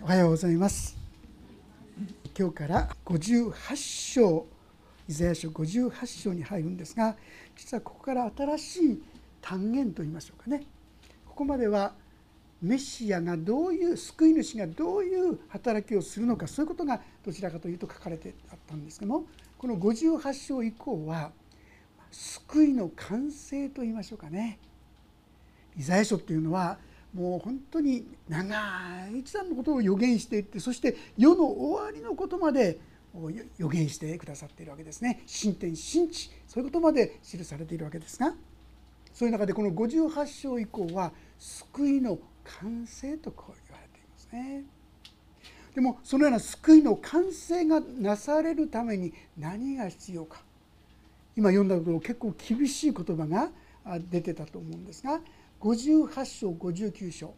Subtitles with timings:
[0.00, 0.96] おはようございます。
[2.38, 4.46] 今日から58章
[5.08, 7.16] イザヤ書58章に入るんですが
[7.56, 9.02] 実はここから新しい
[9.42, 10.62] 単元といいましょうかね。
[11.26, 11.94] ここまでは
[12.62, 19.24] メシアがどういう救い主がどういう働きをするのかそういうことがどちらかというと書かれてあったんですけども
[19.58, 21.32] この58章以降は
[22.12, 24.60] 救いの完成といいましょうかね。
[25.76, 26.78] イザヤ書っていうのは
[27.18, 32.78] もう本当に長い一段のことを予言していってそして世の終わりのことまで
[33.58, 38.34] 予言してくださっているわけですね新天新地そういうことまで記されているわけですが
[39.12, 44.64] そういう中でこの58章以降は救いの完成とこう言われていますね。
[45.74, 50.40] でもそのような救いの完成がなされるために何が必要か
[51.36, 53.50] 今読んだところ結構厳しい言葉が
[54.10, 55.20] 出てたと思うんですが
[55.60, 57.34] 58章59章。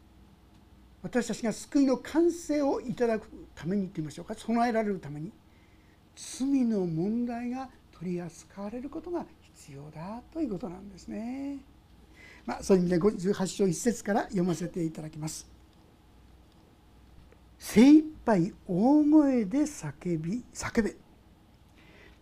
[1.02, 4.34] 私たちが救いの完成をいただくためにと言ってみましょうか。
[4.34, 5.32] 備えられるために。
[6.14, 11.58] 罪の問題が取り扱われることが必要だということなんですね。
[12.44, 15.48] まあ、そういう意味で58章1節から読ませていただきます。
[17.58, 20.96] 精一杯大声で叫び叫べ。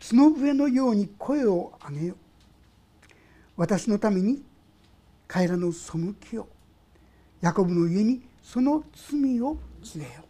[0.01, 2.17] 角笛のように声を上げよ
[3.57, 4.45] 私のために
[5.29, 6.49] 彼らの背きを
[7.41, 10.25] ヤコブの家にその罪を告げよ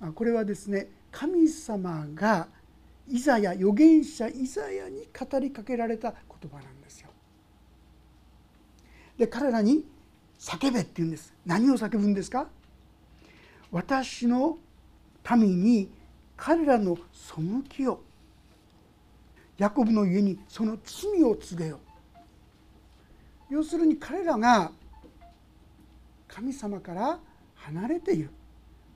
[0.00, 0.12] う。
[0.12, 2.48] これはですね神様が
[3.08, 7.10] イザヤ預言者イザヤに語りかけられた言葉なんですよ。
[9.16, 9.84] で彼らに
[10.40, 11.32] 「叫べ」って言うんです。
[11.46, 12.48] 何を叫ぶんですか？
[13.70, 14.58] 私の
[15.36, 15.90] 民に
[16.36, 17.34] 彼らの背
[17.68, 18.02] きを
[19.58, 21.80] ヤコブの家にその罪を告げよ
[23.50, 24.72] 要するに彼らが
[26.28, 27.18] 神様から
[27.54, 28.30] 離れている。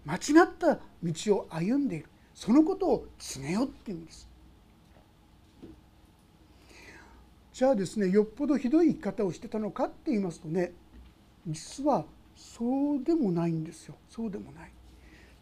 [0.04, 2.06] 間違った道を歩んでいる。
[2.34, 4.28] そのことを告げよっていうんです。
[7.52, 10.72] じゃあですねよっぽどひどい生き方をしてたのかって言いますとね
[11.44, 12.04] 実は
[12.36, 13.96] そうでもないんですよ。
[14.08, 14.72] そうでもない。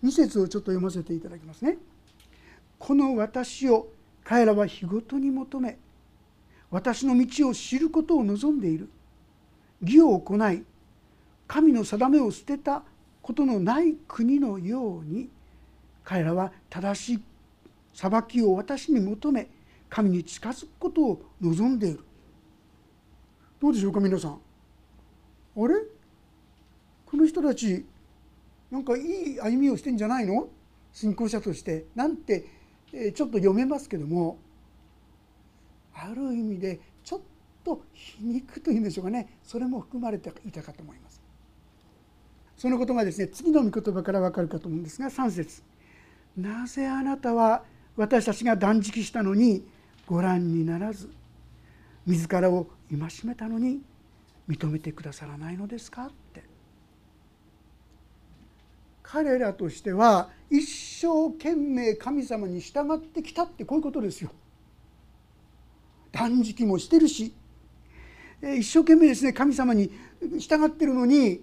[0.03, 1.79] 2節をちょっと読ませていただきますね。
[2.79, 3.89] この私を
[4.25, 5.79] 彼らは日ごとに求め
[6.71, 8.89] 私の道を知ることを望んでいる。
[9.83, 10.65] 義を行い
[11.47, 12.83] 神の定めを捨てた
[13.23, 15.29] ことのない国のように
[16.05, 17.23] 彼らは正しい
[17.93, 19.49] 裁きを私に求め
[19.89, 22.01] 神に近づくことを望んでいる。
[23.61, 24.33] どうでしょうか皆さん。
[24.33, 24.39] あ
[25.67, 25.75] れ？
[27.07, 27.87] この人たち
[28.71, 30.49] なんかいい歩みをしてんじゃないの？
[30.93, 31.87] 信仰者として。
[31.95, 32.47] なんて
[32.93, 34.39] ちょっと読めますけども。
[35.99, 36.79] ある意味で
[37.67, 39.39] と皮肉というんでしょうかね。
[39.43, 41.21] それも含まれていたかと思います。
[42.57, 45.63] そのことがですね次の御言葉からわかるかと思うんですが3節。
[46.37, 47.65] なぜあなたは
[47.97, 49.67] 私たちが断食したのに
[50.07, 51.11] ご覧にならず
[52.07, 53.81] 自らを戒めたのに
[54.49, 56.07] 認めてくださらないのですか？
[56.07, 56.45] って。
[59.03, 64.31] 彼らとしては一生懸命神様に従ってきたってこういうことですよ。
[66.13, 67.35] 断食もしてるし
[68.43, 69.91] 一生懸命ですね神様に
[70.39, 71.43] 従ってるのに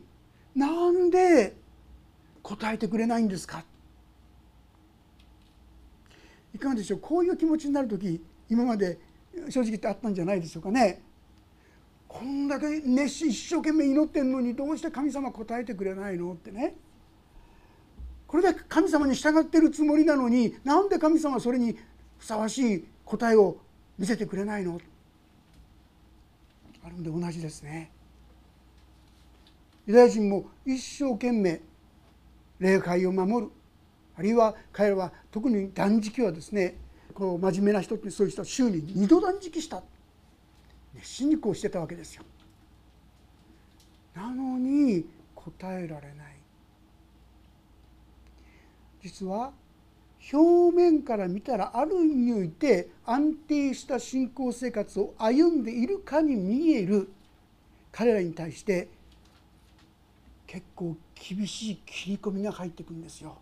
[0.56, 1.56] なんで
[2.42, 3.64] 答えてくれないんですか？
[6.54, 7.00] いかがでしょう？
[7.00, 9.00] こういう気持ちになる時今まで
[9.50, 11.02] 正直言ってあったんじゃないでしょうかね。
[12.08, 16.34] こんだけ熱心一生懸命祈ってんのにどうして神様答えてくれないの？
[16.34, 16.76] ってね。
[18.28, 21.76] これだけ神様に従ってるつもりなのになんで神様はそれに
[22.20, 23.58] ふさわしい答えを
[23.98, 24.80] 見せてくれないの？
[26.84, 27.92] あるんで同じですね。
[29.86, 31.62] ユダヤ人も一生懸命
[32.60, 33.52] 礼拝を守る
[34.16, 36.78] あるいは彼らは特に断食はですね
[37.14, 39.84] こう真面目な人ってそういう人は週に2度断食した
[40.94, 42.24] 熱心にこうしてたわけですよ。
[44.16, 45.06] なのに
[45.36, 46.38] 答えられない
[49.02, 49.52] 実は
[50.32, 57.12] 表面から見たらある意味において安定した信仰生活を歩んでいるかに見える
[57.92, 58.88] 彼らに対して
[60.48, 63.38] 結構厳しい切り込みが入ってくるんですよ。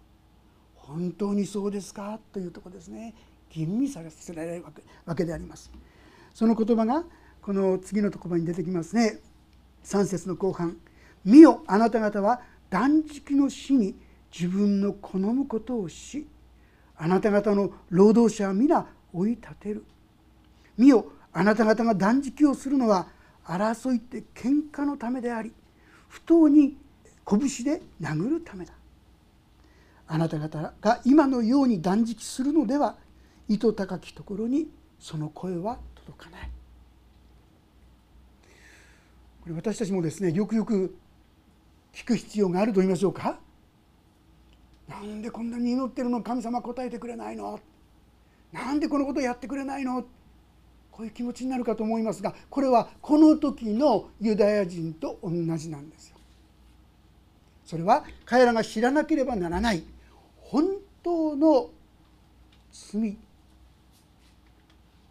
[0.75, 2.19] 本当にそうですか？
[2.33, 3.13] というとこですね
[3.51, 4.65] 吟味させられる
[5.05, 5.71] わけであります。
[6.33, 7.03] その言葉が
[7.41, 9.19] この次の言葉に出てきますね
[9.83, 10.77] 3節の後半
[11.25, 13.95] 「見よあなた方は断食の死に
[14.33, 16.25] 自分の好むことをし
[17.03, 19.83] あなた方の労働者は皆追い立てる」
[20.77, 23.07] 「見よあなた方が断食をするのは
[23.43, 25.51] 争いって喧嘩のためであり
[26.09, 26.77] 不当に
[27.25, 28.73] 拳で殴るためだ。
[30.07, 32.97] あなた方が今のように断食するのでは
[33.47, 34.69] 糸高きところに
[34.99, 36.51] その声は届かない。
[39.41, 40.95] これ私たちもですねよくよく
[41.93, 43.39] 聞く必要があると言いましょうか。
[44.91, 46.21] なんでこんなに祈ってるの？
[46.21, 47.59] 神様答えてくれないの？
[48.51, 50.03] なんでこのことやってくれないの？
[50.91, 56.17] こういう気持ちになるかと思いますがこれはこの時のユダヤ人と同じなんですよ。
[57.65, 59.83] それは彼らが知らなければならない
[60.35, 60.65] 本
[61.01, 61.69] 当の
[62.71, 63.17] 罪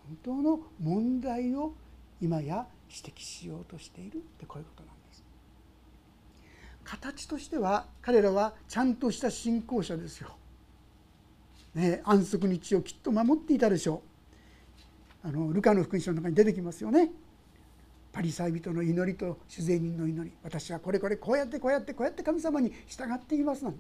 [0.07, 1.73] 本当の問題を
[2.21, 5.00] 今や指摘しようとしているってこういうことなんです。
[6.91, 10.31] 形としては彼らはちゃんとした信仰者ですよ。
[11.73, 14.03] ね、安息日をきっと守っていたでしょ
[15.25, 15.29] う。
[15.29, 17.13] あのルカの福音書の中に出てきますよね。
[18.13, 23.79] パリサイ人の祈りと主税人の祈り私はこれこれこうやってこうやってこうやって神様に従っていますなんて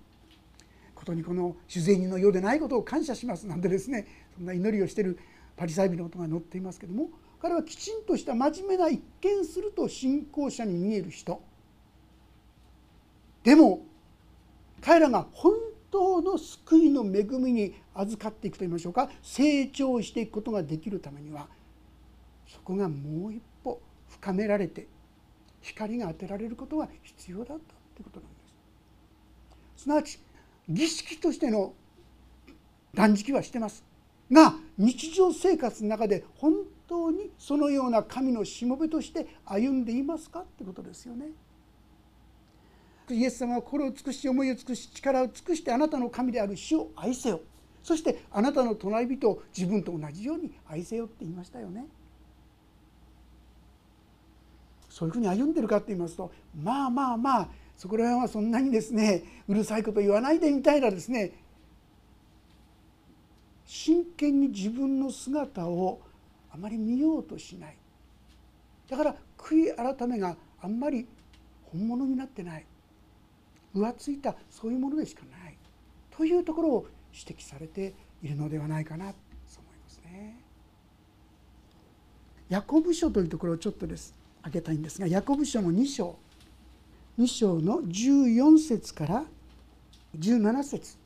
[0.95, 5.19] ことにこの主税人のようでないことを感謝しますなんてですねそんな祈りをしている
[5.57, 7.09] パリサイ人のことが載っていますけども
[7.43, 11.43] 彼はきちんとした真面目な一見すると信仰者に見える人
[13.45, 13.87] でも
[14.81, 15.55] 彼らが本
[15.91, 21.49] 当の救いの恵みに預かっていくといいましょうか成長していくことができるためには
[22.49, 24.87] そこがもう一歩深められて
[25.63, 27.59] 光が当てられることが必要だったとい
[28.01, 28.37] うことなんで
[29.77, 30.19] すすなわち
[30.69, 31.73] 儀式としての
[32.95, 33.85] 断食はしてます
[34.33, 36.55] が日常生活の中で本
[36.89, 41.27] 当にそのような神のしもべとして歩んでいますかってことですよね。
[43.15, 47.41] イエス様は心を尽くし思いを尽くし力を尽くしてあなたの神である主を愛せよ。
[47.83, 51.87] そしてあなたの隣人を自分と同じように愛せよって言いましたよね。
[54.89, 61.33] そういうふうに歩んでるかって言いますとまあまあまあそこら辺はそんなにですねうるさいこと言わないでみたいなですね
[63.65, 66.01] 真剣に自分の姿を
[66.53, 67.77] あまり見ようとしない。
[68.89, 71.07] だから悔い改めがあんまり
[71.73, 72.67] 本物になってない。
[73.75, 75.57] 浮ついたそういうものでしかない。
[76.11, 79.13] というところを指摘されているのではないかな。
[79.13, 79.15] と
[79.59, 80.37] 思いますね。
[82.49, 84.15] ヤコブ書というところをちょっとです。
[84.43, 86.17] 開けたいんですがヤコブ書の2章。
[87.19, 89.25] 2章の14節から
[90.19, 90.97] 17節。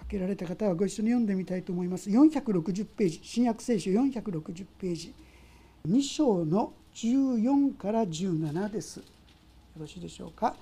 [0.00, 2.10] 開けられた方はご一緒に読んでみたいと思います。
[2.10, 3.20] 460ページ。
[3.22, 5.14] 新約聖書460ページ。
[5.86, 8.98] 2章の14から17です。
[8.98, 9.04] よ
[9.78, 10.56] ろしいでしょうか。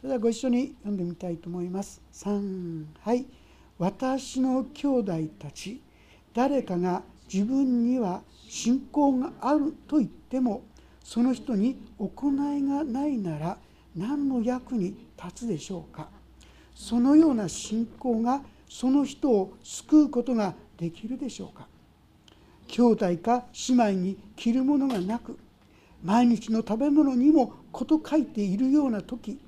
[0.00, 2.00] それではご一緒に読んでみたいと思います。
[2.14, 3.26] 3はい。
[3.78, 5.78] 私の兄弟たち
[6.32, 10.62] 誰かが自分には信仰があると言っても
[11.04, 12.08] その人に行
[12.56, 13.58] いがないなら
[13.94, 16.08] 何の役に立つでしょうか。
[16.74, 21.66] そのような信仰がその人を救うことができるでしょうか。
[22.68, 25.38] 兄弟か姉妹に着るものがなく
[26.02, 29.38] 毎日の食べ物にも事書いているような時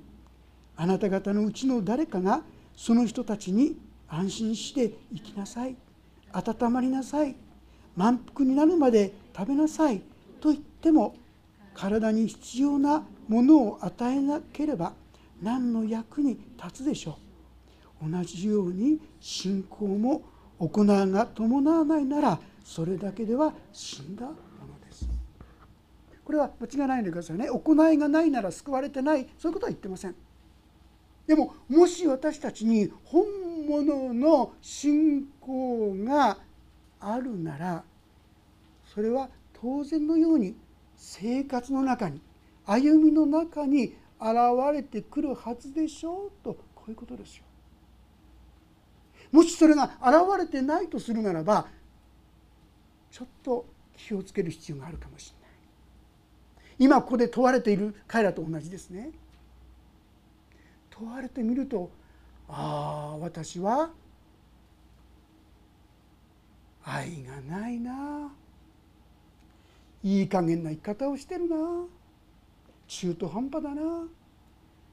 [0.76, 2.42] あなた方のうちの誰かが
[2.76, 3.76] その人たちに
[4.08, 5.76] 安心して生きなさい。
[6.32, 7.36] 温まりなさい。
[7.96, 10.02] 満腹になるまで食べなさい。
[10.40, 11.14] と言っても
[11.74, 14.92] 体に必要なものを与えなければ
[15.40, 17.18] 何の役に立つでしょ
[18.02, 18.10] う。
[18.10, 20.22] 同じように信仰も
[20.58, 24.36] 行いが伴わないならそれだけでは死んだもの
[24.84, 25.08] です。
[26.24, 27.48] これは間違わないでくださいね。
[27.48, 29.28] 行いがないなら救われてない。
[29.38, 30.14] そういうことは言ってません。
[31.26, 33.24] でももし私たちに本
[33.68, 36.38] 物の信仰が
[37.00, 37.84] あるなら
[38.94, 39.28] それは
[39.60, 40.56] 当然のように
[40.96, 42.20] 生活の中に
[42.66, 44.36] 歩みの中に現
[44.72, 47.44] れてくるはずでしょうとこういうことですよ。
[49.30, 51.66] もしそれが現れてないとするならば
[53.10, 55.56] ちょっと気をつける必要があるかもしれない。
[56.78, 59.10] 今ここで問われている彼らと同じですね。
[61.02, 61.90] 問われてみると
[62.48, 63.90] ああ私は
[66.84, 68.32] 愛がないな。
[70.02, 71.56] いい加減な生き方をしてるな。
[72.88, 73.82] 中途半端だな。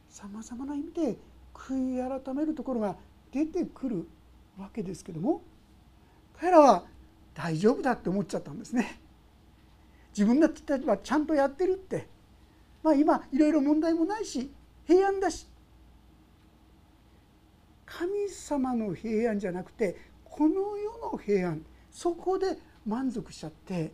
[0.08, 1.18] さまざまな意味で
[1.54, 2.96] 悔い改めるところが
[3.32, 4.08] 出てくる
[4.60, 5.42] わけですけども
[6.40, 6.84] 彼らは
[7.34, 9.00] 大丈夫だって思っちゃったんですね。
[10.16, 12.08] 自分たちはちゃんとやってるって。
[12.84, 14.50] まあ今いろいろ問題もないし
[14.86, 15.48] 平安だし
[17.90, 21.66] 神様の平安じゃなくてこの世の平安。
[21.92, 23.92] そこで満足しちゃって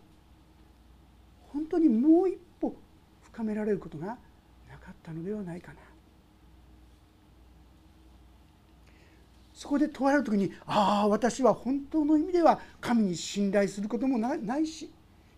[1.48, 2.76] 本当にもう一歩
[3.32, 4.06] 深められることが
[4.68, 5.78] なかったのではないかな。
[9.54, 14.92] そこで問われる時にああ私は本当の意味では神に信頼することもないし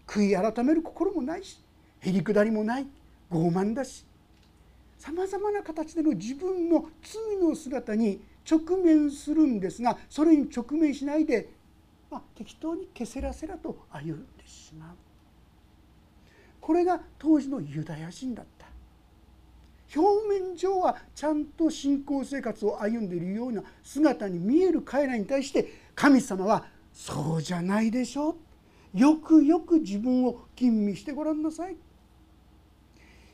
[0.09, 1.63] 悔い改める心もないし
[2.01, 2.87] へりくだりもない
[3.31, 4.05] 傲慢だし
[4.99, 8.21] さまざまな形での自分の罪の姿に
[8.51, 11.51] 直面するんですがそれに直面しないで、
[12.11, 14.97] まあ、適当にけせらせらと歩んでしまう
[16.61, 18.67] これが当時のユダヤ人だった。
[19.97, 28.37] 表面上はちゃんと信仰生活を歩んでいるような姿に見える彼らに対して神様はそうじゃないでしょ。
[28.95, 31.77] うよくよく自分を吟味してごらんなさい。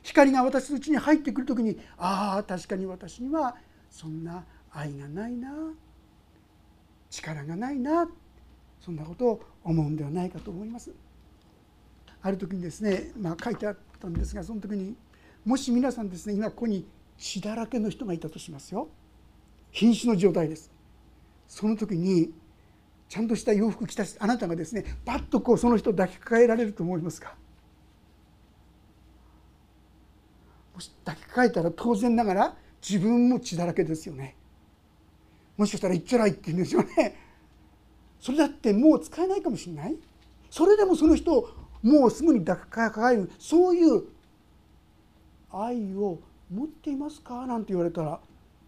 [0.02, 3.56] 光が私のうちに入ってくる時にああ確かに私には
[3.90, 5.48] そんな愛がないな。
[7.08, 8.08] 力がないな。
[8.80, 10.92] そんなことを思うんではないかと思います。
[12.20, 14.96] ある時にですね、まあ、書いてあったんですがその時に
[15.44, 16.86] もし皆さんですね今ここに
[17.18, 18.88] 血だらけの人がいたとしますよ。
[19.70, 20.70] 瀕死の状態です。
[21.46, 22.32] その時に
[23.08, 27.36] ちゃんとした洋服着たあなたがですねパッとこうその人抱きかかえられると思いますか。
[30.74, 34.36] もし抱きかかえたら当然ながら自分も血だらけですよね。
[35.56, 37.16] もしかしたら「いっちゃない」って言うんですよね。
[38.20, 39.96] それだってもう使えないかもしれない？
[40.50, 41.49] それでもその人を
[41.82, 44.04] もうすぐに抱きかかえるそういう
[45.50, 46.18] 愛を
[46.50, 47.46] 持っていますか？
[47.46, 48.20] なんて言われたら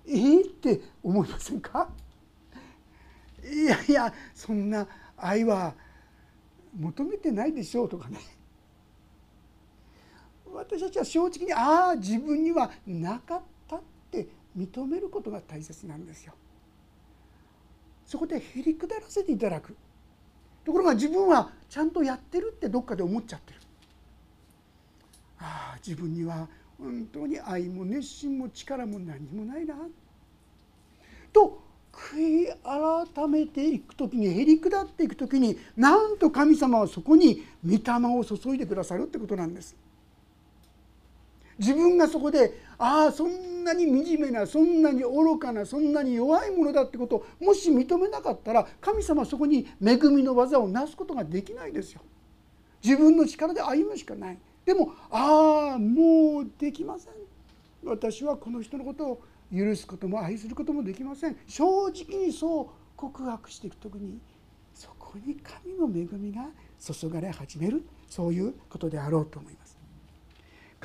[0.07, 1.88] えー、って思いませんか？
[3.45, 5.75] いやいやそんな愛は
[6.78, 8.19] 求めてないでしょうとかね。
[10.52, 16.35] 私たちは正直にああ自分にはなかったって認めることが大切なんですよ。
[18.06, 19.76] そこでへりくだらせていただく
[20.64, 23.60] ところが自分はちゃんとやってるってどっかで思っちゃってる。
[25.38, 26.48] ああ自分には
[26.78, 29.75] 本当に愛も熱心も力も何もないな
[31.32, 32.46] と悔い
[33.14, 37.80] 改めていく時にへり下っていく時になんと神様はそこに御霊
[38.18, 39.75] を注いでくださるってことなんです。
[41.58, 52.00] 自分がそこでああそんなに惨めなそんなに愚かなそんなに弱いものだってことをもし認めなかったら神様はそこに恵みの技をなすことができないですよ。
[52.84, 54.38] 自分の力で歩むしかない。
[54.66, 57.12] でもああもうできません
[57.84, 59.22] 私はこの人のことを
[59.56, 64.18] 許すことも愛することもできません正直にそう告白していく時に
[64.75, 66.46] そこに神の恵みが
[66.80, 69.65] 注がれ始めるそういうことであろうと思います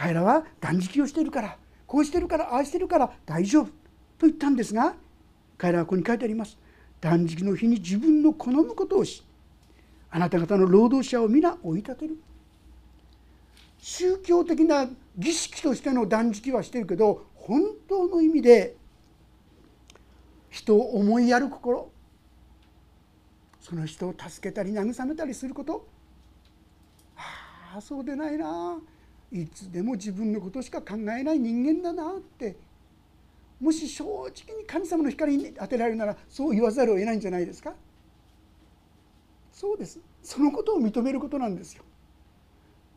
[0.01, 3.71] 彼らは断食をしているからこうしてるから愛してるから大丈夫と
[4.21, 4.95] 言ったんですが
[5.59, 6.57] 彼らはここに書いてあります。
[6.99, 9.23] 断食の日に自分の好むことをし
[10.09, 12.17] あなた方の労働者を皆追い立てる。
[13.77, 14.87] 宗教的な
[15.19, 18.75] 儀式としての断食はしてるけど本当の意味で
[20.49, 21.91] 人を思いやる心
[23.59, 25.87] その人を助けたり慰めたりすること。
[27.15, 28.79] ああそうでないな。
[29.31, 32.55] いつでも自分のことしか考えない人間だなって。
[33.61, 37.73] もし正直に神様の光に当てられるならそう言わざるを得ないんじゃないですか。
[39.53, 39.99] そうです。
[40.23, 41.83] そのことを認めることなんですよ。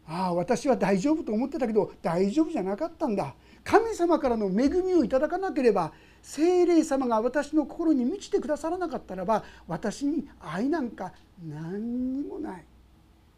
[0.06, 3.34] ああ私は大丈夫と思ってたけど大丈夫じゃなかったんだ。
[3.62, 11.12] 神様からの恵みをいただかなければ精霊様が私の心に満ちてくださらなかったらば私に愛なんか
[11.46, 12.64] 何にもない。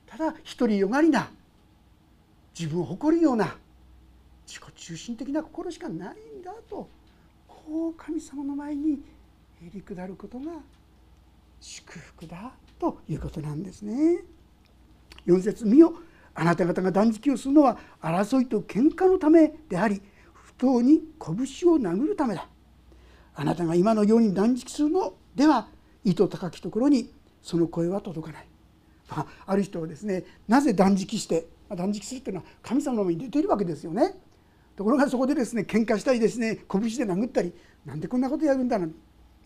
[0.07, 1.29] ただ独りよがりな
[2.59, 3.57] 自分を誇るような
[4.47, 6.89] 自己中心的な心しかないんだと
[7.47, 8.95] こう神様の前に
[9.63, 10.53] へり下ることが
[11.61, 14.23] 祝福だということなんですね。
[15.27, 15.95] 4節見よ
[16.35, 20.01] あなた方が断食をするのは争いと喧嘩のためであり
[20.33, 21.35] 不当に拳
[21.73, 22.47] を殴るためだ
[23.35, 25.69] あなたが今のように断食するのでは
[26.05, 27.11] 糸高きところに
[27.43, 28.47] その声は届かない、
[29.09, 34.15] まあ、ある人はですねなぜ断食して断食するっていうのは神様のに出ているわけですよね。
[34.77, 37.53] ところがそこでですね喧嘩したりですね拳で殴ったり
[37.85, 38.95] なんでこんなことやるんだなん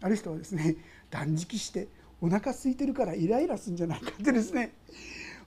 [0.02, 0.76] ある人はですね
[1.08, 1.88] 断食して
[2.20, 4.72] お腹空いてるからイライラするんじゃないかってですね。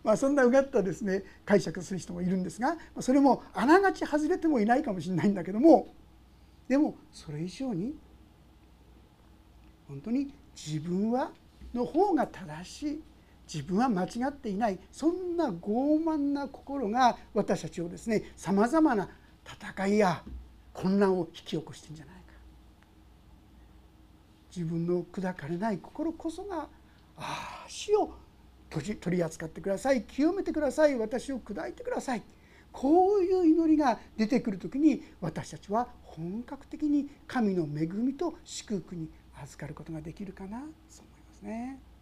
[0.03, 5.87] まあ、そんなうがったですね解釈する人もいるんですがそれもあながち外れてもいないかもしれないんだけども
[6.67, 7.95] でもそれ以上に
[9.87, 11.31] 本当に自分は
[11.73, 13.03] の方が正しい。
[13.53, 19.07] 自分は間違っていないそんな傲慢な心が私たちをですねさまざまな
[19.45, 20.23] 戦いや
[20.73, 22.21] 混乱を引き起こしてんじゃないか。
[24.55, 26.67] 自分の砕かれない心こそがあ
[27.17, 28.11] あ死を
[28.69, 30.03] 取り扱ってください。
[30.03, 30.97] 清めてください。
[30.97, 32.23] 私を砕いてください。
[32.71, 40.63] こういう祈りが出てくる時に私たちは本格的に神の恵みと祝福に預かることができるかな。
[40.89, 41.92] そう思いますね。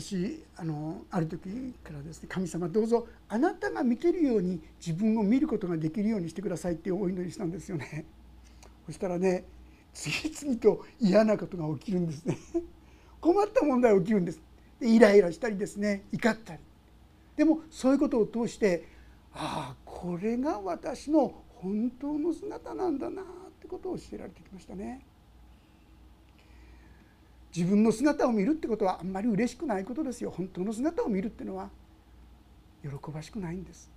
[0.00, 1.48] 私あのある時
[1.82, 8.04] からですね神様どうぞあなたが見てるように自分を見ることができるようにしてくださいってお祈りしたんですよね。
[8.86, 9.44] そしたらね
[9.92, 12.38] 次々と嫌なことが起きるんですね。
[13.20, 14.40] 困った問題が起きるんです。
[14.78, 16.60] でイライラしたりですね怒ったり。
[17.36, 18.84] でもそういうことを通して
[19.32, 23.24] ああこれが私の本当の姿なんだなっ
[23.60, 25.07] てことを教えられてきましたね。
[27.54, 30.30] 自分の姿を見るってことはあんまり嬉しくないことですよ。
[30.30, 31.70] 本当の姿を見るっていうのは
[32.82, 33.90] 喜ばしくないんです。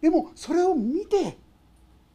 [0.00, 1.36] でもそれを見て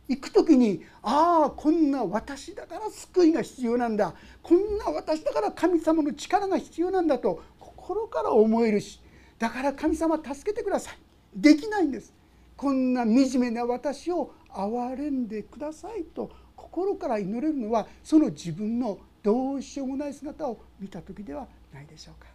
[0.07, 4.13] 行く時にああこんな私だから救いが必要なんだ。
[4.43, 9.01] こんな私だから神様の力が必要なんだと心から思えるし
[9.39, 10.97] だから神様助けてください。
[11.35, 12.13] できないんです。
[12.55, 22.27] こんな惨めな私を憐れんでくださいと心から祈れるのはその自分のどうしようもない姿を見た時ではないでしょうか。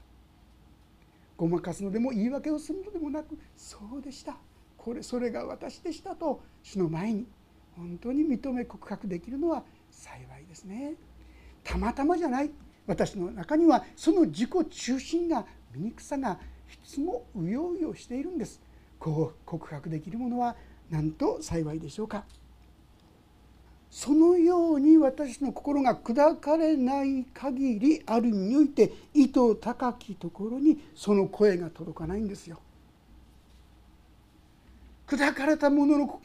[1.36, 4.34] ごまかすのでも言い訳をするのでもなくそうでした。
[4.76, 7.26] これそれが私でしたと主の前に
[7.76, 10.94] 本当に認め告白できるのは幸いですね。
[11.62, 12.50] たまたまじゃない。
[12.88, 16.40] 私の中にはその自己中心な醜さが
[16.72, 18.60] いつもうようよしているんです。
[18.98, 20.56] こう告白できるものは
[20.90, 22.24] なんと幸いでしょうか。
[23.90, 32.60] そのように私の心が砕かれない限りあるにおいて意図高きところにその声が届かないんですよ。
[35.08, 36.20] 砕かれた者のの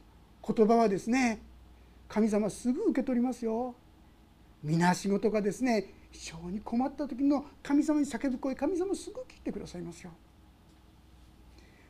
[0.47, 1.41] 言葉はですね
[2.07, 3.73] 神様すぐ受け取りますよ。
[4.63, 10.11] みなしごとかですね非常に困った時の神様に叫ぶ声神様すぐ聞いてくださいますよ。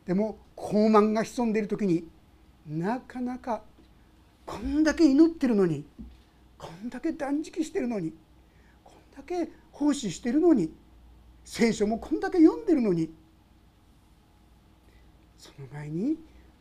[0.05, 2.07] でも高慢が潜んでいる時に
[2.65, 3.61] なかなか
[4.45, 5.85] こんだけ祈ってるのに
[6.57, 8.13] こんだけ断食してるのに
[8.83, 10.71] こんだけ奉仕してるのに
[11.43, 13.09] 聖書もこんだけ読んでるのに
[15.37, 16.17] その前に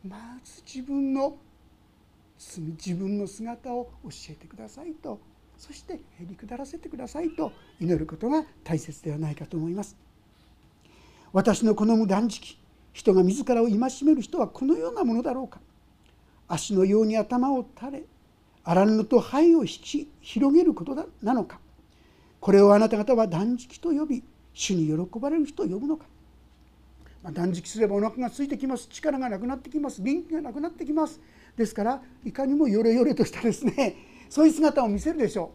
[0.07, 1.37] まず自分の
[2.37, 5.19] 自分の姿を教えてくださいと
[5.57, 9.95] そしてへりくだらせてくださいと祈ることが大切ではないかと思います。
[11.31, 12.57] 私の好む断食
[12.93, 15.59] 人が自らを戒める人はこのようなものだろうか
[16.47, 18.03] 足のように頭を垂れ
[18.63, 21.59] 荒布と灰を引き広げることなのか。
[22.39, 26.05] これをあなた方は断食と呼び主に喜ばれる人を呼ぶのか、
[27.23, 28.87] まあ、断食すればお腹が空いてきます。
[28.87, 30.01] 力がなくなってきます。
[30.01, 31.19] 元気がなくなってきます。
[31.55, 33.95] ですからいかにもヨレヨレとしたですね
[34.29, 35.51] そういう姿を見せるでしょ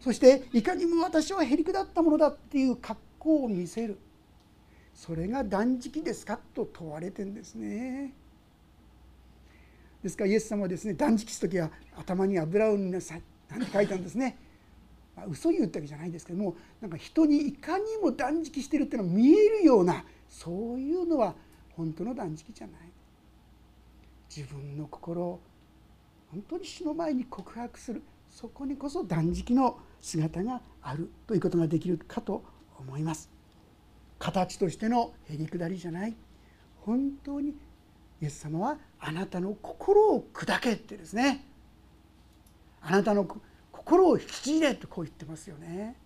[0.00, 0.02] う。
[0.04, 3.98] そしていかにも私はへりくだったものだっていう格好を見せる。
[4.94, 8.12] それが断食ですかと問われてんですね。
[10.02, 14.38] ですからイエス様はですね断食する時は頭に油を塗りなさいなんて書いたんですね。
[15.16, 21.34] まあ、嘘言ってわけじゃないですけどもなんか人にいかにも断食してるっていうのが見えるようなそういうのは
[21.70, 22.80] 本当の断食じゃない。
[24.34, 25.40] 自分の心を
[26.30, 32.44] 本当に主の前に告白するそこにこそ断食の姿があるということができるかと
[32.78, 33.30] 思います。
[34.18, 36.14] 形としてのへりくだりじゃない
[36.80, 37.54] 本当に
[38.20, 41.44] イエス様はあなたの心を砕けってですね
[42.80, 43.26] あなたの
[43.72, 45.96] 心を引き入れってこう言ってますよね。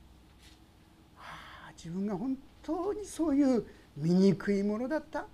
[1.16, 5.26] はあ、自分が本当にそういう醜いものだった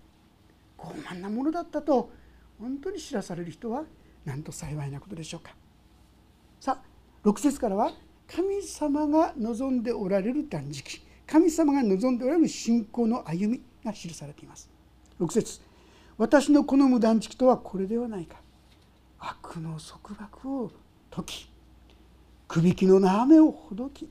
[0.78, 2.10] 傲慢なものだったと
[2.60, 3.84] 本当に知らされる人は
[4.24, 5.54] なんと幸いなことでしょうか。
[6.60, 7.92] さあ6節からは
[8.26, 14.70] 神様が望んでおられる断食神様が望んでおられる信仰の歩みが記されています。
[15.20, 15.60] 6節
[16.18, 18.36] 私の好む断食とはこれではないか。
[19.20, 20.70] 悪の束縛を
[21.10, 21.50] 解き
[22.46, 24.08] くびきの縄目をほどき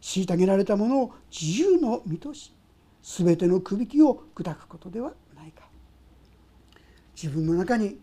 [0.00, 2.52] 虐げられたものを自由の身とし
[3.02, 5.64] 全てのくびきを砕くことではないか。
[7.14, 7.98] 自分の中に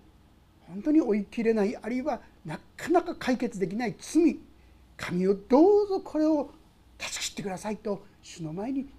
[0.62, 4.40] 本当に追い切れないあるいはなかなか解決できない罪
[4.96, 6.52] 神をどうぞこれを
[6.98, 8.90] 断ち切ってくださいと主の前に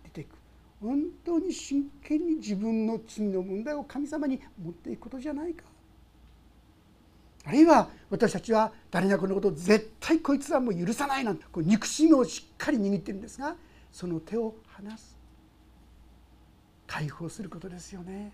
[0.81, 5.65] 本当に真剣に自分の罪の問題を神様に持っていくことじゃないか。
[7.45, 13.57] あるいは私たちは誰々のことを絶対こいつはもう許さないなんて憎しみをしっかり握ってるんですが
[13.91, 15.17] その手を離す。
[16.87, 18.33] 解放することですよね。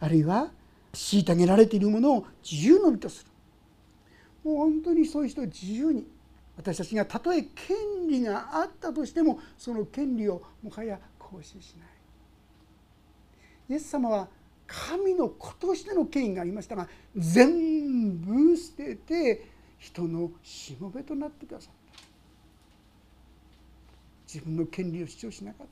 [0.00, 0.50] あるいは
[0.92, 3.30] 虐げられているものを自由の身とする。
[4.44, 6.06] もう本当にそういう人を自由に
[6.62, 11.88] 私たちがたとえ権利があったとしてもその権利をもはや行使しない。
[13.68, 14.28] イエス様は
[14.66, 19.44] 神の子としての権威がありましたが全部捨てて
[19.78, 22.00] 人のしもべとなってくださった。
[24.32, 25.66] 自分の権利を主張しなかっ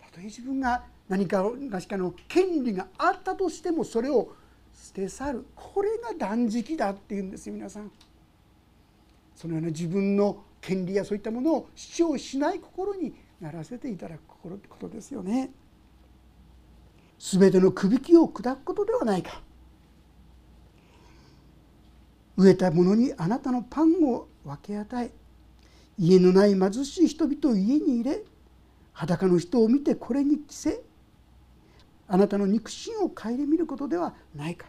[0.00, 0.06] た。
[0.06, 4.34] たとえ自分が何か何かの権利があったとしてもそれを
[4.74, 5.46] 捨て去る。
[5.54, 7.92] これが断食だっていうんですよ皆さん。
[9.40, 15.50] そのような自分の権利やそういったものを主張しない心にならせていただく心ってことですよね。
[17.18, 19.40] 全てのくびきを砕くことではないか
[22.36, 25.10] 植えたものにあなたのパンを分け与え
[25.98, 28.22] 家のない貧しい人々を家に入れ
[28.92, 30.82] 裸の人を見てこれに着せ
[32.08, 34.66] あなたの肉親を顧みることではないか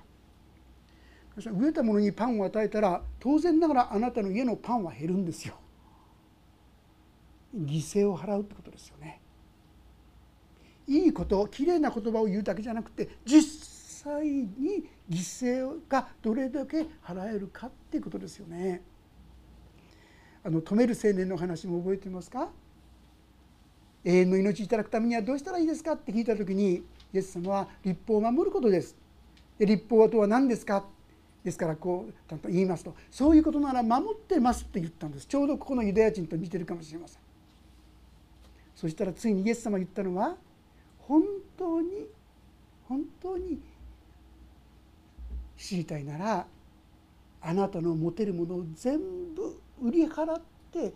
[1.38, 5.56] 植えたものにパンを与えたら当然ながらあなたの家のパンは減るんですよ。
[7.56, 9.20] 犠牲を払うってことですよね。
[10.88, 13.44] いいこときれいな言葉を言うだけじゃなくて実
[14.04, 18.82] 際に犠牲がどれだけ払えるかっていうことですよね。
[20.44, 22.50] あの止める青年の話も覚えていますか？
[24.04, 28.96] 永遠の命いただくためにはどうしたらいいですかって聞いた時にイエス様は立法を守ることです。
[29.60, 30.86] で立法とは何ですか？
[31.44, 37.22] ですからこうちゃんと言いますとそういうことなら守ってますって言ったんですちょうどここのユダヤ人と似てるかもしれません
[38.76, 40.36] そしたらついにイエス様が言ったのは
[41.00, 41.24] 本
[41.58, 42.08] 当に
[42.88, 43.60] 本当に
[45.58, 46.46] 知りたいなら
[47.42, 49.00] あなたの持てるものを全
[49.36, 50.94] 部売り払って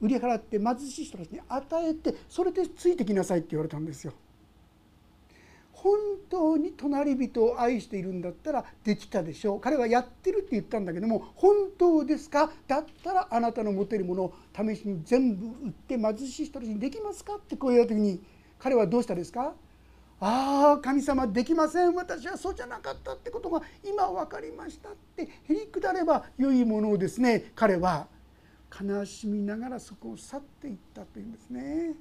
[0.00, 4.12] 売り払って貧しい人たちに与えてそれでついてきなさいって言われたんですよ。
[5.76, 5.98] 本
[6.30, 9.60] 当に隣人を愛しているんだったらできたでしょう。
[9.60, 12.50] 彼はやってるって言ったんだけども本当ですか？
[12.66, 17.34] だったらあなたの持てるものを試しに全部売って貧しい人たちにできますか？
[17.34, 18.22] ってこう言われた時に
[18.58, 19.52] 彼はどうしたですか？
[20.20, 21.92] ああ神様できません。
[21.94, 28.06] 私はそうじゃなかったってことが今分かりましたってへりくだれば良いものをですね彼は
[28.80, 31.94] 悲しみながらそこを去っていったというんですね。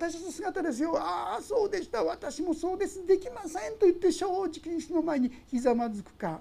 [0.00, 0.96] 私の姿ですよ。
[0.96, 2.02] ああそうでした。
[2.02, 3.06] 私もそうです。
[3.06, 6.40] できませんと言って正直にその前にひざまずくか。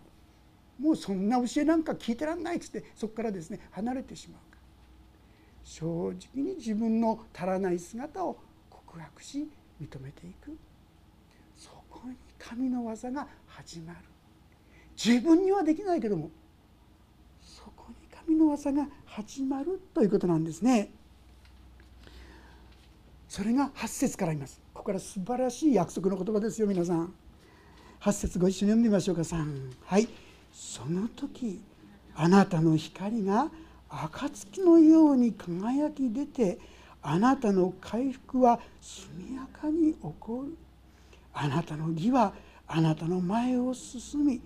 [0.80, 4.58] もうそんな教えなんか聞いてらんないっつってそこからですね離れてしまうか。
[5.66, 9.50] 正直に自分の足らない姿を告白し
[9.82, 10.58] 認めていく。
[11.58, 14.00] そこに神の技が始まる。
[14.96, 16.32] 自分にはできないけども
[17.42, 20.94] そこに神の技が始まるということなんですね。
[23.30, 24.60] それが8節からいます。
[24.74, 27.14] ここから素晴らしい約束の言葉ですよ皆さん。
[28.02, 30.10] 8節ご一緒に読んでみましょうか3はい。
[30.52, 31.62] その時
[32.16, 33.52] あなたの光が
[33.88, 36.58] 暁のように輝き出て
[37.04, 40.58] あなたの回復は速やかに起こる。
[41.32, 42.34] あなたの義は
[42.68, 44.42] あなたの前を進み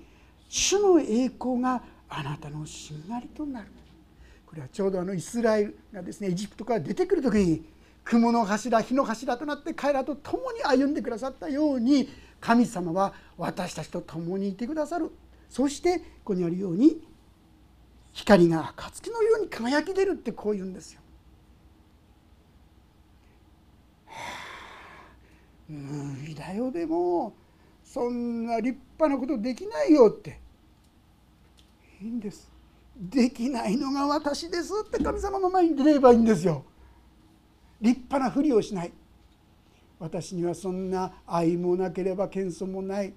[0.50, 3.68] 主の栄光があなたのしんがりとなる。
[4.46, 7.73] これはちょうどあのイスラエルがですねエジプトから出てくる時に
[8.04, 15.12] 雲の柱火の柱となって彼らと共に歩んでくださったように神様は私たちと共にいてくださる。
[15.50, 17.02] そしてここにあるように
[18.12, 21.02] 光が暁のように輝き出るってこう言うんですよ。
[25.70, 27.34] 無理だよでも
[27.84, 30.40] そんな立派なことできないよって。
[32.02, 32.52] いいんです。
[32.98, 36.66] できないのが私ですって神様の前に出ればいいんですよ。
[37.84, 38.94] 立派なふりをしない
[40.00, 43.14] 私にはそんな愛もなければ謙遜もない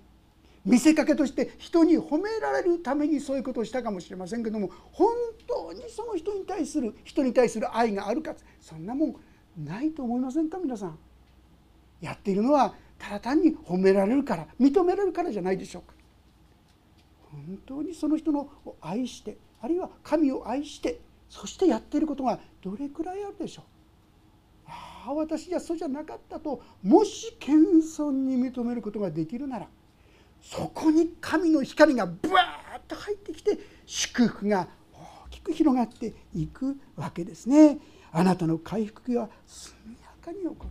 [0.65, 5.09] 見せかけとして人に褒められるためにそういうことをしたかもしれませんけども本
[5.47, 9.17] 当にその人に対する人に対する愛があるかそんなもん
[9.65, 10.99] ないと思いませんか皆さん。
[12.01, 15.95] やっているのはただ単に褒められるから認められるからじゃないでしょうか。
[17.31, 18.51] 本当にその人の
[18.81, 23.76] 愛してあるいは神を愛してそしてやっていることがどれくらいあるでしょう
[25.07, 27.57] あ私じゃそうじゃなかったともし謙
[28.05, 29.69] 遜に認めることができるなら
[30.43, 37.79] そこに神の光がブワーッと入ってきて祝福が大きく広がっていくわけですね。
[38.13, 40.67] あなたの回復が速やかに起こ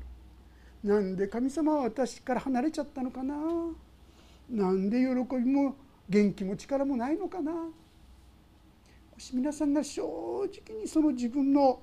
[0.83, 0.89] る。
[0.89, 3.35] なんで神様は私から離れちゃったのかな？
[4.49, 5.75] なんで喜びも
[6.07, 7.51] 元気も力もないのかな？
[7.51, 7.71] も
[9.17, 11.79] し皆さんが正直にその自分の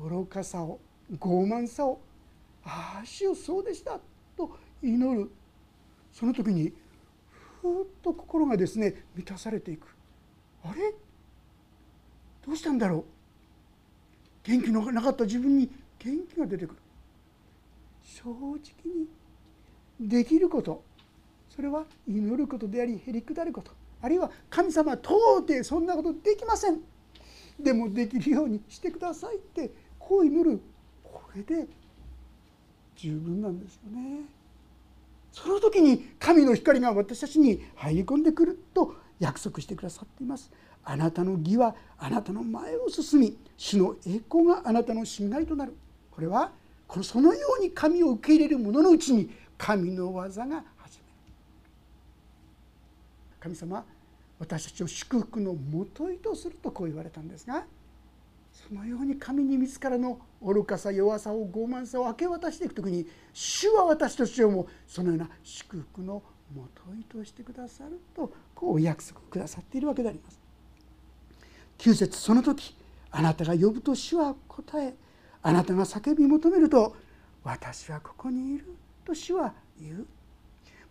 [0.00, 0.80] 愚かさを
[1.18, 2.00] 傲慢さを
[2.64, 4.00] 「ああ主よそうでした」
[4.36, 5.30] と祈る。
[6.12, 6.72] その時に
[7.60, 9.86] ふっと心がですね満たされていく。
[10.62, 10.94] あれ？
[12.44, 13.04] どうしたんだろう？
[14.44, 16.80] 元気のなかった自分に元気が出てくる。
[18.02, 19.08] 正直に
[20.00, 20.82] できること。
[21.48, 23.70] それは祈ることでありへりくだること。
[24.00, 25.14] あるいは神様到
[25.46, 26.80] 底そんなことできません。
[27.60, 30.60] でもできるようにしてくださいってこう祈る。
[31.32, 31.66] これで
[32.96, 34.20] 十分なんですよね。
[35.32, 40.50] その時に神の光が私たちに入り込んでくると約束してくださっています。
[40.84, 45.74] あなたの義はあなたの前を進み主の栄光があなたの信頼となる
[46.10, 46.50] これは
[46.86, 51.12] このそのように神を受け入れる者のうちに神の技が始める
[53.40, 53.84] 神様
[54.40, 57.64] 私たちを祝福のもといとするとこう言われたんですが
[58.52, 66.22] そのように神に自らの愚かさ弱さを傲慢さを明け渡していく時に主は私たちをもそのような祝福の
[66.54, 70.40] もといとしてくださるとこうお約束くださっているわけであります。
[71.78, 72.76] 9節その時
[73.10, 74.94] あなたが呼ぶと主は答え
[75.42, 76.94] あなたが叫び求めると
[77.42, 80.06] 私はここにいると主は言う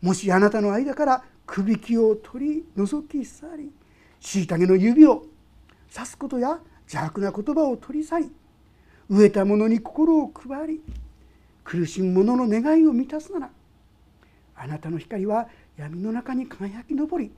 [0.02, 3.71] もしあなたの間からくびきを取り除き去り
[4.19, 5.26] 虐げの指を
[5.93, 6.60] 刺すことや
[6.91, 8.32] 邪悪な言葉を取り去り
[9.10, 10.82] 飢えた者に心を配り
[11.63, 13.49] 苦しむ者の願いを満たすなら
[14.58, 17.32] あなたの光は闇の中に輝き昇り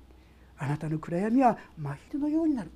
[0.57, 2.71] あなたの暗闇は真昼のようになる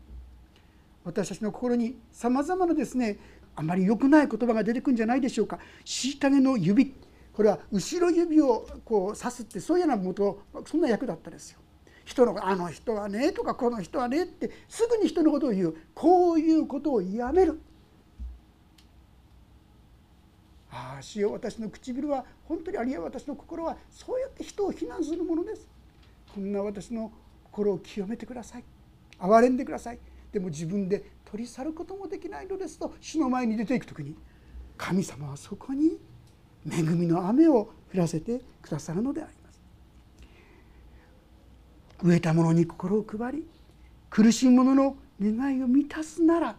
[1.04, 3.18] 私たちの心にさまざまなですね
[3.56, 6.94] あまり良くない言葉が出てくるんじゃないでしょうか虐げの指
[7.34, 11.60] これは後ろ指をこう指すってそういうようなことそんな役だったですよ。
[12.08, 17.60] 人のあの人はねとかこの人はねってすぐに人のことを言うこういうことをやめる。
[20.72, 25.68] ああ主よ私の唇は本当にあるいは私の心はそうやって人を非難するものです。
[26.34, 27.12] こんな私の
[27.44, 28.64] 心を清めてください。
[29.20, 30.00] 憐れんでください。
[30.32, 34.16] でも自分で取り去ることもできないのですと主の前に出ていく時に
[34.78, 35.98] 神様はそこに
[36.72, 39.37] 恵みの雨を降らせてくださるのであります。
[42.04, 43.48] 飢えた者に心を配り
[44.10, 46.56] 苦しい者の願いを満たすなら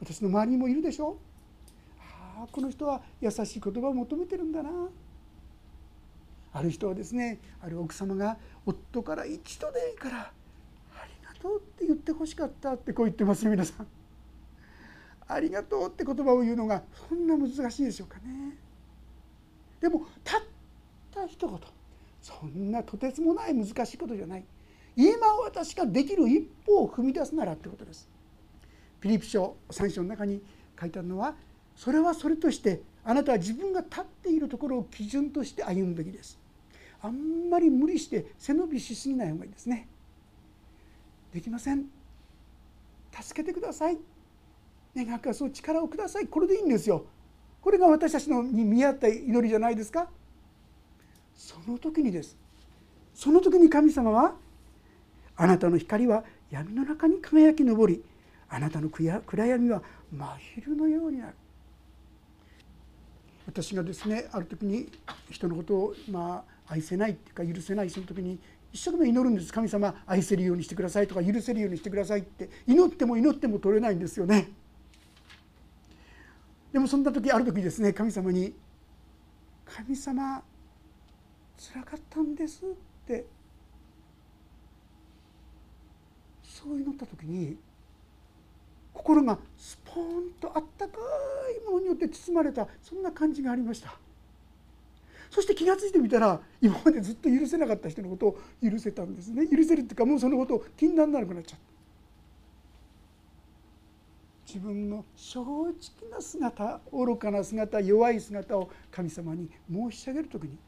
[0.00, 1.16] 私の周りにもいるでしょう
[2.00, 4.70] ああこの人は優しい言葉を求めてるんだな
[6.52, 13.86] ある人はですねある奥様が夫から一度でいいからありがとうって言ってほしかったってこう言ってますよ皆さん。
[15.30, 18.56] ありがとうって言葉を言うのがそんな難しいでしょうかね。
[19.80, 20.42] でもたっ
[21.14, 21.58] た一言
[22.28, 24.44] そんなとてつもない難しいことじゃない
[24.96, 28.08] 今私ができる一歩を踏み出すならってことです。
[29.00, 30.42] ピリピ書3章の中に
[30.78, 31.36] 書いてあるのは
[31.76, 36.38] それはそれとしてあなたは自分が立っているところを基準として歩むべきです。
[37.00, 39.86] あんまり無理して背伸びしすぎない方がいいですね。
[41.32, 41.84] できません
[43.20, 43.98] 助けてください
[44.96, 47.04] 願かそう力をくださいこれでいいんですよ
[47.60, 50.08] これが私たちのに見合った祈りじゃないですか
[51.38, 52.36] その時にです。
[53.14, 54.34] その時に神様は
[55.36, 58.02] あなたの光は闇の中に輝き昇り
[58.48, 61.34] あなたの暗闇は真昼のようになる。
[63.46, 64.90] 私がですねある時に
[65.30, 68.38] 人のことをまあ愛せないっていうか許せないその時に
[68.72, 69.52] 一生懸命祈るんです。
[69.52, 72.50] 神様愛せるようにしてくださいとか許せるようにしてくださいって。
[72.66, 74.50] 祈っても祈っても取れないんですよね。
[76.72, 78.52] でもそんな時ある時ですね神様に
[79.64, 80.42] 「神様
[81.58, 82.68] つらかったんです」っ
[83.06, 83.26] て。
[86.42, 87.56] そう祈った時に
[88.92, 90.98] 心がスポーンとあったか
[91.56, 93.96] いものによって包まれたそんな感じがありました。
[95.30, 99.46] そして気が付いてみたら今までずっと許せなかった人のことを許せたんですね。
[99.46, 101.66] 許せるっていうかもうそのことを禁断にならなくなっちゃった。
[104.52, 105.74] 自分の正直
[106.10, 110.58] な姿愚かな姿弱い姿を神様に申し上げる時に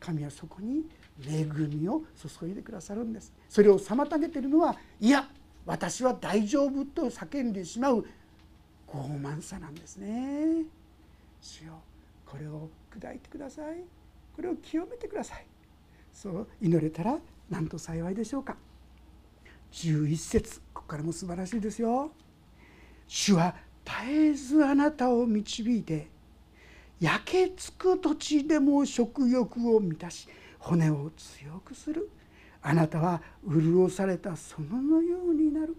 [0.00, 0.84] 神はそこに
[1.26, 2.02] 恵みを
[2.40, 3.32] 注いでくださるんです。
[3.48, 5.28] それを妨げているのはいや
[5.66, 8.04] 私は大丈夫と叫んでしまう
[8.86, 10.64] 傲慢さなんですね。
[11.40, 11.74] 主よ
[12.24, 13.84] これを砕いてください。
[14.34, 15.46] これを清めてください。
[16.12, 17.18] そう祈れたら
[17.50, 18.56] なんと幸いでしょうか。
[19.72, 22.12] 11節ここからも素晴らしいですよ。
[23.06, 26.08] 主は絶えずあなたを導いて
[27.00, 32.10] 焼けつく土地でも食欲を満たし骨を強くする。
[32.60, 35.76] あなたは潤された園のようになる。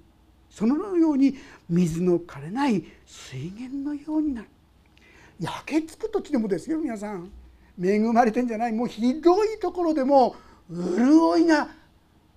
[0.50, 1.36] そのように
[1.70, 4.48] 水の枯れない水源のようになる。
[5.40, 7.30] 焼けつく土地でもですよ皆さん。
[7.82, 8.74] 恵まれてんじゃない。
[8.74, 10.36] もうひどいところでも
[10.70, 11.70] 潤いが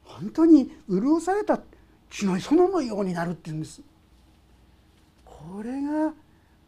[0.04, 1.60] 本当に潤された
[2.10, 3.80] 血の園のようになるっていうんです。
[5.24, 6.12] これが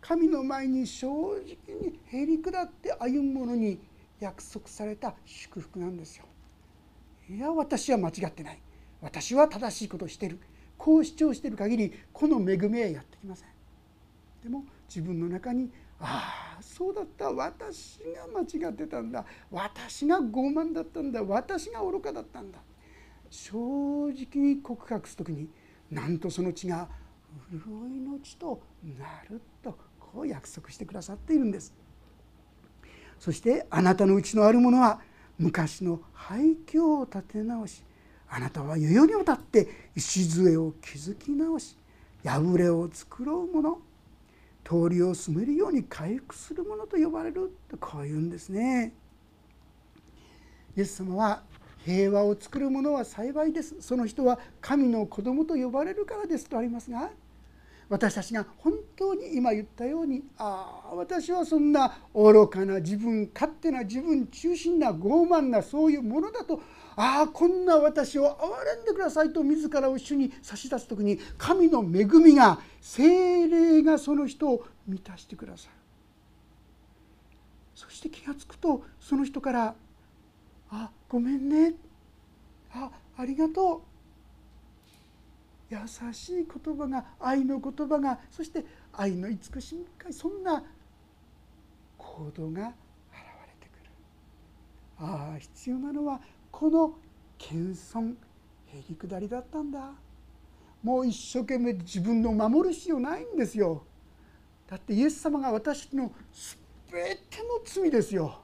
[0.07, 1.41] 神の前に正直
[1.81, 3.81] にへり下って歩む者に
[4.21, 6.27] 約束された祝福なんですよ。
[7.31, 8.61] いや私は間違ってない。
[9.01, 10.39] 私は正しいことをしてる。
[10.77, 13.49] こう主張している限りこの恵みはやってきません。
[14.43, 17.33] でも自分の中にああそうだった。
[17.33, 19.25] 私が間違ってたんだ。
[19.51, 21.23] 私が傲慢だったんだ。
[21.25, 22.59] 私が愚かだったんだ。
[23.31, 25.49] 正直に告白する時に
[25.91, 26.91] なんとその血が
[27.51, 28.61] 潤いの血と
[28.99, 29.77] なると
[30.15, 31.75] こう約束してくださっているんです
[33.19, 35.01] そしてあなたのうちのあるものは
[35.39, 37.83] 昔の廃墟を立て直し
[38.29, 41.77] あなたは世々にわたって礎を築き直し
[42.25, 43.79] 破れを作ろうもの
[44.65, 48.95] 通りを進めるように回復するものと呼ばれるとこう言うんですね。
[50.77, 51.43] イエス様は
[51.85, 57.11] 平和を作る者は幸いですその人は神の子供と呼ばれるからですとありますが
[57.89, 66.61] 私たちが本当に今言ったようにああ私はそんな愚かな自分勝手な自分中心な傲慢なそういうものだと
[66.97, 75.75] ああこんな私を憐れんでくださいと自らを主に差し出す時に神の恵みが精霊がその人を満たしてくださる。
[77.75, 79.75] そして気が付くとその人から
[80.71, 81.75] 「あごめんね」
[82.73, 83.81] あ「ありがとう」
[85.75, 90.63] 優しい言葉が愛の言葉がそして愛の慈しみ深いそんな
[91.99, 92.75] 行動が現
[93.47, 93.91] れてくる。
[95.01, 96.21] ああ必要なのは
[96.53, 96.95] この
[97.39, 98.15] 謙遜
[98.67, 99.93] へりくだりだったんだ。
[100.83, 103.85] もう一生懸命自分の守る必要ないんですよ。
[104.69, 106.13] だってイエス様が私の
[106.93, 108.41] 全ての罪ですよ。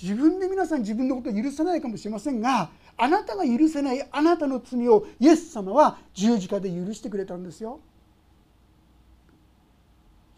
[0.00, 7.80] 自分で皆さん自分のことを許さないかもしれませんがあなたが許せないあなたの罪をイエス様は十字架で許してくれたんですよ。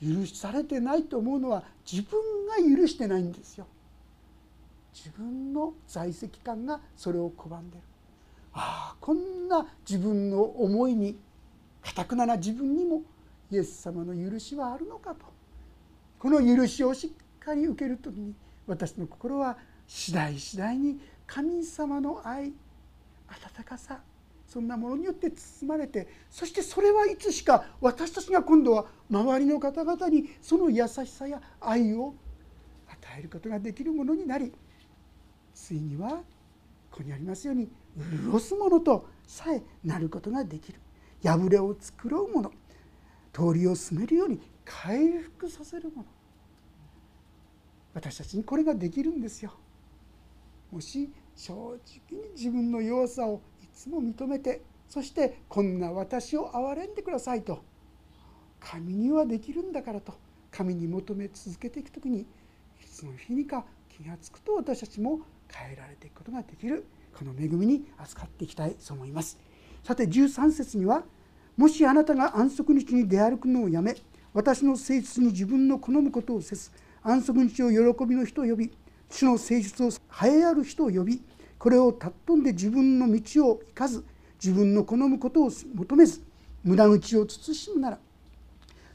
[0.02, 3.66] 許されてないと思うのは自分が許してないんですよ。
[4.94, 7.82] 自分の在籍感がそれを拒んでる。
[8.52, 11.18] ああこんな自分の思いに
[11.82, 13.02] かたくなな自分にも
[13.50, 15.26] イエス様の許しはあるのかと。
[16.18, 18.34] この許しをしっかり受ける時に
[18.66, 22.52] 私の心は次第次第に神様の愛
[23.28, 24.00] 温かさ
[24.46, 32.14] そんなものによって包まれてそしてそれはいつしか私たちが今度は周りの方々にその優しさや愛を
[32.88, 34.52] 与えることができるものになり
[35.52, 36.10] ついには
[36.90, 40.80] ここにありますように潤すものとさえなることができる。
[41.22, 42.52] 破れを作ろうもの。
[43.32, 46.04] 通りを進めるように回復させるもの。
[47.92, 49.52] 私たちにこれができるんですよ。
[50.70, 51.76] もし正直
[52.10, 57.62] に自分の弱さをいつも認めてそしてこんな私を憐れんでくださいと
[58.60, 60.14] 神にはできるんだからと
[60.50, 62.26] 神に求め続けていく時にい
[62.84, 69.38] つの日にか気が付くと私たちも変えられていくことができるこの恵みに預かっていきたいと思います。
[69.82, 71.04] さて13節には
[71.56, 73.94] もしあなたが安息日に出歩くのをやめ
[74.34, 76.70] 私の誠実に自分の好むことをせず
[77.02, 78.72] 安息日を喜びの人を呼び
[79.10, 79.90] 主の誠実を
[80.26, 81.22] 栄えある人を呼び
[81.58, 84.04] これを尊んで自分の道を行かず
[84.42, 86.22] 自分の好むことを求めず
[86.62, 87.98] 無駄口を慎むなら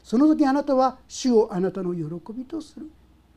[0.02, 2.90] その時あなたは主をあなたの喜びとする。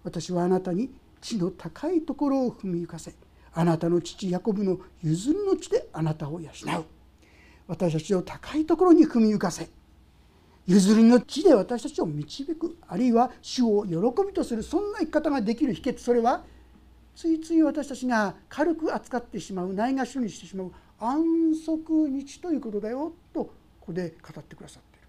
[0.04, 0.90] 私はあなたに
[1.22, 3.14] 地の高いところを踏みゆかせ
[3.54, 6.86] あなたの父ヤコブの譲りの地であなたを養う。
[7.68, 9.70] 私たちを高いところに踏みゆかせ
[10.68, 16.44] 譲りの地で私たちを導くあるいは主を喜びとするそんな生き方ができる秘訣それは
[17.16, 25.08] ついつい私たちが軽く扱ってしまうないがしろにしてしまう安息日ということだよとここで語ってくださっている。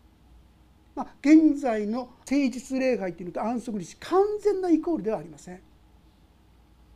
[0.95, 5.61] まあ、現在の誠実礼拝というのと安息日完全なイコールではありません。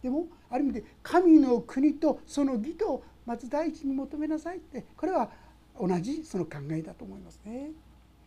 [0.03, 5.31] でもある意味で神の国とその義とまず第一に求めなさいってこれは
[5.79, 7.70] 同じその考えだと思いますね。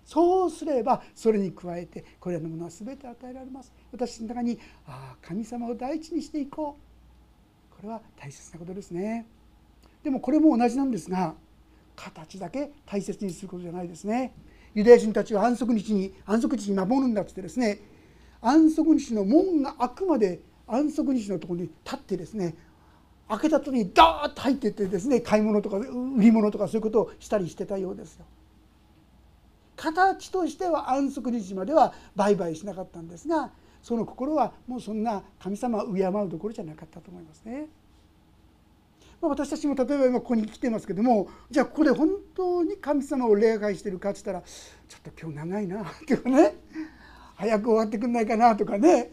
[0.06, 3.72] そうすればそれに加えてこれらのものは全て与えられます。
[3.92, 6.78] 私の中にああ神様を第一にしていこ
[7.72, 9.26] うこれは大切なことですね。
[10.04, 11.36] でもこれも同じなんですが
[11.96, 14.34] 形だけ大切にすることじゃないですね。
[14.74, 17.80] ユダヤ人たちは安息日に安息日に守るんだっつってですね
[18.42, 22.56] 安息日の門が開くまで安息日のところに立ってですね
[23.30, 28.26] 開けた時にダーッと入っていってですね買い物とか売り物とかそういうことをしたりしてたようですよ。
[29.76, 33.52] 形としては安息日までは売買しなかったんですが
[33.82, 37.68] その心はもうそんな神様を敬うどころじゃなかったと思いますね。
[39.24, 46.56] ま、私たちも例えば今ここに来てますけどもじゃあここで本当に神様を礼拝してるかっつったらちょっと今日長いなとかね
[47.36, 49.12] 早く終わってくんないかなとかね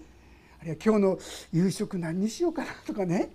[0.61, 1.19] あるいは今日の
[1.53, 3.31] 夕食何にしようかなとかね。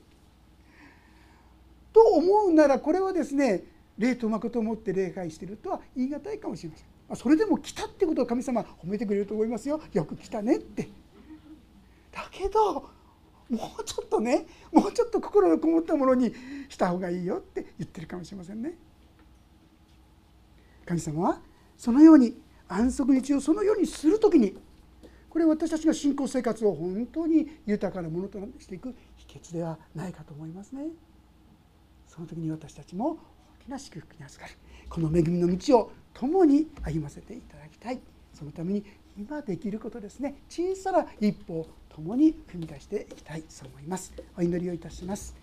[1.94, 3.64] と思うならこれはですね
[3.98, 9.80] 霊と誠を持って礼拝してるとは言い難いかもしれません、それでも来たってことを神様褒めてくれると思いますよ。
[9.94, 10.90] よく来たねって。
[12.12, 12.90] だけど
[13.50, 16.34] もうちょっとねもうちょっと心のこもったものに
[16.68, 18.76] した方がいいよって言ってるかもしれませんね。
[20.86, 21.42] 神様は
[21.78, 24.58] そのように安息日をそのようにする時に
[25.30, 30.88] これ私たちの信仰生活を本当に豊かなものとしていく秘訣ではないかと思いますね。
[32.08, 33.18] その時に私たちも
[33.62, 34.58] 大きな祝福に預かる。
[34.90, 38.00] この恵みの道を共に歩ませていただきたい。
[38.34, 38.86] そのために
[39.18, 40.36] 今できることですね。
[40.50, 43.42] 小さな一歩を共に踏み出していきたい。
[43.42, 44.14] と思います。
[44.38, 45.36] お祈りをいたします。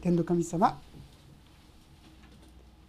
[0.00, 0.80] 天の神様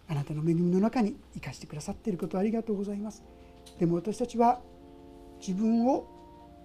[0.08, 3.22] あなたの恵みの中に生かしてくださっていることありがとうございます。
[3.78, 4.60] でも私たちは
[5.40, 6.06] 自分を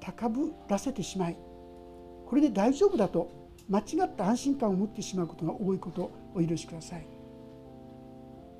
[0.01, 1.37] 高ぶらせてしまい
[2.25, 3.31] これで大丈夫だと
[3.69, 7.14] 間違った安心感を持ってしまうことが多いことをお許しください。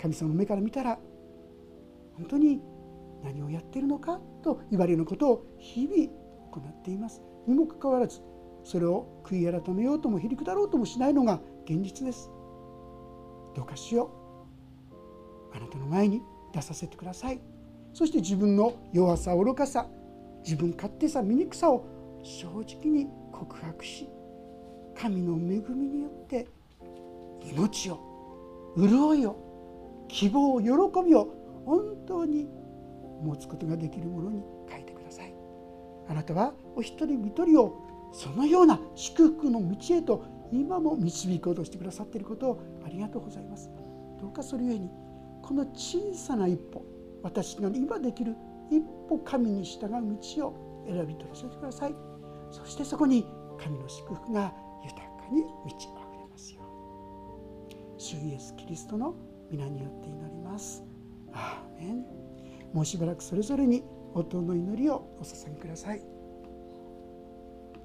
[0.01, 0.99] 神様の目から見たら
[2.15, 2.61] 本当に
[3.23, 5.95] 何をやっているのかと言われることを日々
[6.51, 7.21] 行っています。
[7.47, 8.21] にもかかわらず
[8.63, 12.29] それを悔い改めようともへりくだろうともしないのが現実です。
[13.55, 14.11] どうかしよ
[15.51, 15.55] う。
[15.55, 16.21] あなたの前に
[16.53, 17.39] 出させてください。
[17.93, 19.87] そして自分の弱さ愚かさ
[20.43, 21.85] 自分勝手さ醜さを
[22.23, 24.09] 正直に告白し
[24.97, 26.47] 神の恵みによって
[27.41, 27.99] 命を
[28.77, 29.44] 潤いを
[30.07, 30.69] 希望喜
[31.03, 31.27] びを
[31.65, 32.47] 本当に
[33.23, 35.33] 持つことができるものに変えてください。
[36.07, 43.69] あなたはお一人一人をそのような祝福の道へと今も導こうとしてくださっていることをありがとうございます。
[44.19, 44.89] どうかそれゆえに
[45.41, 46.83] この小さな一歩
[47.23, 48.35] 私が今できる
[48.69, 51.95] 一歩神に従う道を選び取らせてください。
[52.51, 53.25] そしてそこに
[53.57, 54.53] 神の祝福が
[54.83, 56.61] 豊かに満ち溢れますよ
[57.97, 59.15] 主イエス・キリストの
[59.51, 60.83] 皆によって祈ります。
[61.33, 62.05] アーメン。
[62.73, 63.83] もうしばらくそれぞれに
[64.13, 66.14] 応答の祈りをお捧げください。